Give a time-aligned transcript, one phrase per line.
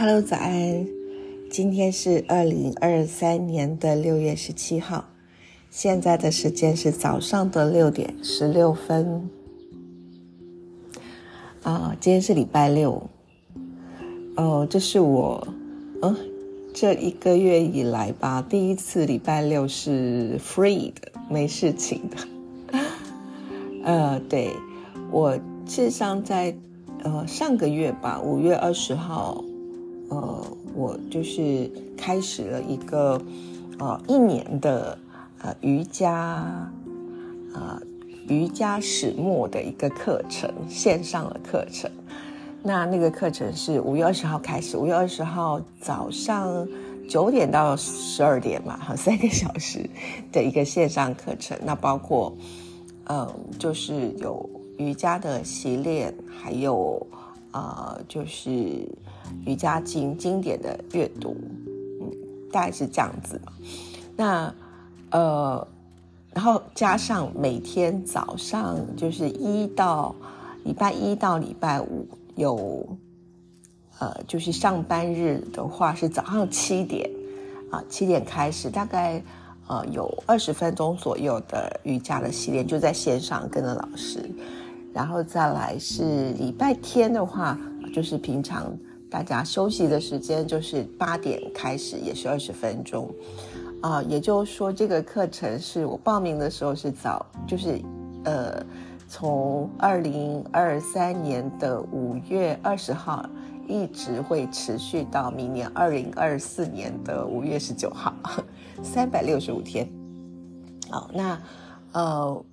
[0.00, 0.86] Hello，早安！
[1.50, 5.04] 今天是二零二三年的六月十七号，
[5.70, 9.28] 现在的时间是早上的六点十六分。
[11.64, 13.10] 啊，今天是礼拜六。
[14.36, 15.48] 哦，这是我，
[16.02, 16.14] 嗯，
[16.72, 22.78] 这一个月以来吧，第一次礼拜六是 free 的，没事情的。
[23.82, 24.52] 呃，对，
[25.10, 25.34] 我
[25.66, 26.56] 事实上在
[27.02, 29.42] 呃上个月吧，五月二十号。
[30.08, 30.42] 呃，
[30.74, 33.20] 我就是开始了一个
[33.78, 34.98] 呃一年的
[35.42, 36.70] 呃瑜伽
[37.54, 37.80] 呃
[38.26, 41.90] 瑜伽始末的一个课程，线上的课程。
[42.62, 46.66] 那那个课程是五月二十号开始，五月二十号早上
[47.08, 49.88] 九点到十二点嘛，哈， 三个小时
[50.32, 51.56] 的一个线上课程。
[51.64, 52.34] 那包括
[53.04, 57.06] 嗯，就是有瑜伽的习练，还有。
[57.52, 58.50] 呃，就是
[59.46, 61.36] 瑜伽经经典的阅读，
[62.00, 62.10] 嗯，
[62.52, 63.40] 大概是这样子。
[64.16, 64.52] 那
[65.10, 65.66] 呃，
[66.34, 70.14] 然后加上每天早上就是一到
[70.64, 72.86] 礼拜一到礼拜五有，
[73.98, 77.08] 呃，就是上班日的话是早上七点
[77.70, 79.22] 啊，七点开始，大概
[79.66, 84.28] 呃有二十分钟左右的瑜伽的系列，就在线上跟着老师。
[84.92, 87.58] 然后再来是礼拜天的话，
[87.94, 88.76] 就是平常
[89.10, 93.08] 大家休息的时间，就是八点开始，也是二十分钟，
[93.82, 97.80] 啊，也就是说这个课程是我报名的时候是早，就是
[98.24, 98.64] 呃，
[99.08, 103.24] 从二零二三年的五月二十号，
[103.68, 108.12] 一直会持续到明年二零二四年的五月十九号，
[108.82, 109.88] 三百六十五天。
[110.90, 111.40] 好，那
[111.92, 112.44] 呃，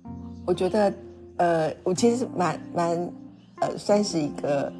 [0.44, 0.92] 我觉得。
[1.38, 3.12] 呃，我其实蛮蛮，
[3.60, 4.72] 呃，算是一个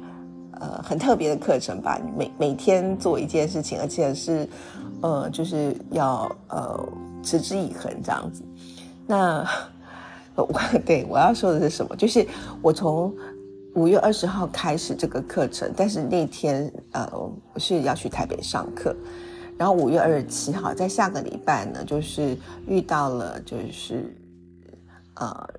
[0.53, 1.99] 呃很特别的课程吧。
[2.17, 4.49] 每每天做一件事情，而且是
[5.01, 6.89] 呃就是要呃
[7.21, 8.43] 持之以恒这样子。
[9.05, 9.47] 那
[10.35, 10.49] 我
[10.83, 11.95] 对我要说的是什么？
[11.95, 12.25] 就是
[12.61, 13.13] 我从
[13.75, 18.95] 五月二十号开始这个课程，但是那天呃我是要去台北上课，
[19.59, 22.35] 然后五月二十七号在下个礼拜呢，就是
[22.67, 24.11] 遇到了就是。
[25.19, 25.49] 呃，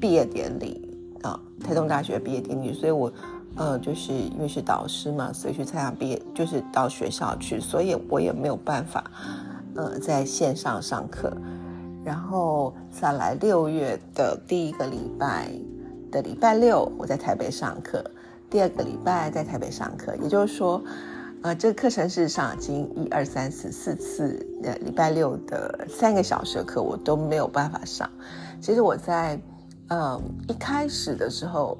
[0.00, 3.12] 毕业典礼啊，台东大学毕业典礼，所以我，
[3.56, 9.04] 呃，就是因为是导师嘛，所以去参加毕业，就是到学校去，所以我也没有办法，
[9.76, 11.32] 呃，在线上上课。
[12.04, 15.48] 然后再来六月的第一个礼拜
[16.12, 18.04] 的礼拜六，我在台北上课，
[18.50, 20.82] 第二个礼拜在台北上课，也就是说，
[21.40, 28.06] 呃，这个课程事实上已经一二三四四次，呃，礼拜六的三个小时的课我都没有办法上。
[28.60, 29.38] 其实我在，
[29.88, 31.78] 呃，一开始的时候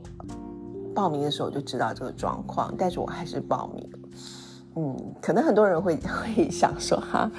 [0.95, 3.91] 报名的时候就知道这个状况，但是我还是报名。
[4.77, 5.97] 嗯，可能很多人会
[6.37, 7.31] 会想说哈，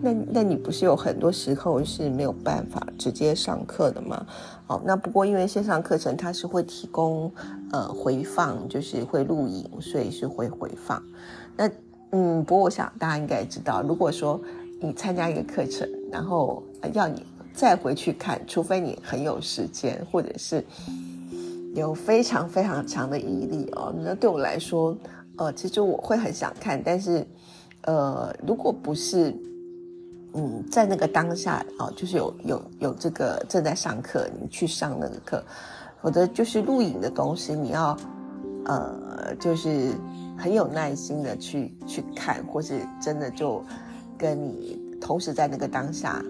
[0.00, 4.26] 那那你不是有很多时候是没有办法直接上课的吗？
[4.66, 7.30] 哦，那不过因为线上课程它是会提供
[7.72, 11.02] 呃回放，就是会录影，所以是会回放。
[11.56, 11.70] 那
[12.12, 14.40] 嗯，不过我想大家应该知道，如果说
[14.80, 16.62] 你参加一个课程，然后
[16.94, 17.24] 要你。
[17.54, 20.64] 再回去看，除非你很有时间，或者是
[21.74, 23.94] 有非常非常强的毅力哦。
[23.96, 24.96] 那对我来说，
[25.36, 27.26] 呃，其实我会很想看，但是，
[27.82, 29.34] 呃，如果不是，
[30.34, 35.44] 嗯，在那个当下哦，就是有有有这个正在上课，你去上那个课，
[36.00, 37.96] 否则就是录影的东西，你要
[38.64, 39.92] 呃，就是
[40.38, 43.64] 很有耐心的去去看，或是真的就
[44.16, 46.22] 跟你同时在那个当下。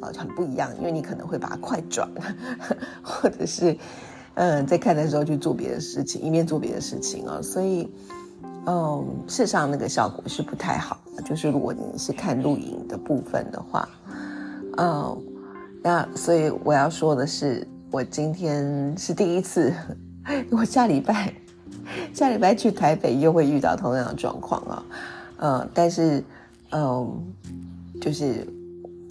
[0.00, 2.08] 啊，很不一样，因为你可能会把它快转，
[3.02, 3.76] 或者是，
[4.34, 7.90] 嗯，在看的时候去做别的事情，一面做别的事情啊，所以，
[8.66, 11.22] 嗯，事实上那个效果是不太好的。
[11.22, 13.88] 就是如果你是看录影的部分的话，
[14.76, 15.22] 嗯，
[15.82, 19.72] 那所以我要说的是，我今天是第一次，
[20.50, 21.32] 我下礼拜
[22.14, 24.84] 下礼拜去台北又会遇到同样的状况啊，
[25.38, 26.22] 嗯，但是，
[26.70, 27.24] 嗯，
[28.00, 28.46] 就是。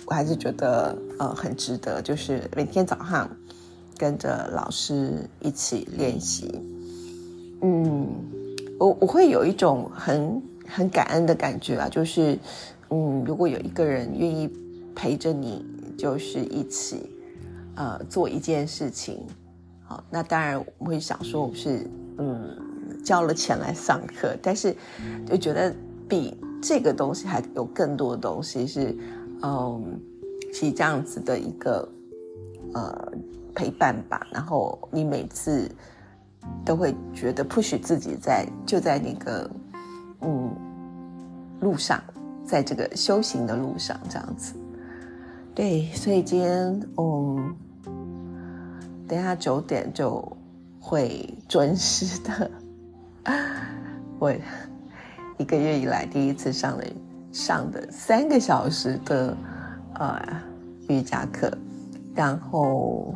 [0.10, 3.30] 我还是觉得呃很值得，就是每天早上
[3.98, 6.62] 跟着老师一起练习。
[7.62, 8.08] 嗯，
[8.80, 12.40] 我我会有一种很很感恩的感觉啊，就是
[12.90, 14.50] 嗯，如果有一个人愿意
[14.96, 15.66] 陪着你，
[15.98, 17.12] 就是一起
[17.76, 19.22] 呃做一件事情，
[19.84, 21.86] 好，那当然我会想说我是
[22.18, 22.58] 嗯
[23.04, 24.74] 交了钱来上课，但是
[25.26, 25.76] 就觉得
[26.08, 28.98] 比这个东西还有更多的东西是。
[29.44, 30.02] 嗯，
[30.54, 31.88] 其实这样子的一个
[32.74, 33.12] 呃
[33.54, 35.70] 陪伴吧，然后你每次
[36.66, 39.50] 都会觉得 push 自己在就在那个
[40.22, 40.50] 嗯
[41.60, 42.02] 路上，
[42.46, 44.54] 在这个修行的路上，这样子。
[45.56, 47.56] 对，所以今天，嗯，
[49.08, 50.38] 等下九点就
[50.80, 52.52] 会准时的。
[54.20, 54.32] 我
[55.38, 56.84] 一个月以来第一次上了
[57.38, 59.38] 上的三个小时的
[59.94, 60.42] 呃
[60.90, 61.56] 瑜伽课，
[62.16, 63.14] 然后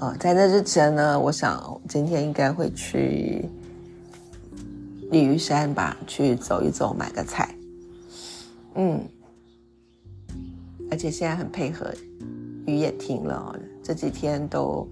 [0.00, 3.48] 呃在那之前呢，我想今天应该会去
[5.12, 7.54] 鲤鱼山吧，去走一走，买个菜。
[8.74, 9.00] 嗯。
[10.90, 11.92] 而且现在很配合，
[12.66, 14.86] 雨也停了，这几天都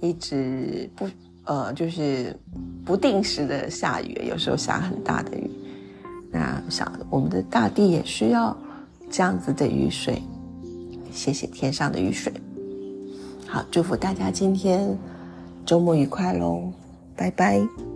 [0.00, 1.06] 一直不
[1.44, 2.34] 呃，就是
[2.84, 5.50] 不定时的下雨，有时候下很大的雨。
[6.30, 8.56] 那想我们的大地也需要
[9.10, 10.22] 这样子的雨水，
[11.10, 12.32] 谢谢天上的雨水。
[13.46, 14.96] 好，祝福大家今天
[15.64, 16.72] 周末愉快喽，
[17.16, 17.95] 拜拜。